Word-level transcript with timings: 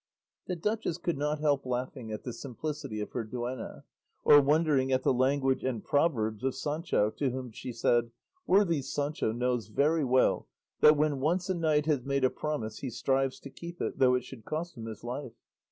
The 0.47 0.55
duchess 0.55 0.97
could 0.97 1.19
not 1.19 1.41
help 1.41 1.63
laughing 1.63 2.11
at 2.11 2.23
the 2.23 2.33
simplicity 2.33 3.01
of 3.01 3.11
her 3.11 3.23
duenna, 3.23 3.83
or 4.25 4.41
wondering 4.41 4.91
at 4.91 5.03
the 5.03 5.13
language 5.13 5.63
and 5.63 5.83
proverbs 5.83 6.43
of 6.43 6.55
Sancho, 6.55 7.11
to 7.11 7.29
whom 7.29 7.51
she 7.51 7.71
said, 7.71 8.09
"Worthy 8.47 8.81
Sancho 8.81 9.31
knows 9.31 9.67
very 9.67 10.03
well 10.03 10.47
that 10.79 10.97
when 10.97 11.19
once 11.19 11.51
a 11.51 11.53
knight 11.53 11.85
has 11.85 12.03
made 12.03 12.23
a 12.23 12.31
promise 12.31 12.79
he 12.79 12.89
strives 12.89 13.39
to 13.41 13.51
keep 13.51 13.79
it, 13.79 13.99
though 13.99 14.15
it 14.15 14.23
should 14.23 14.43
cost 14.43 14.75
him 14.75 14.87
his 14.87 15.03
life. 15.03 15.33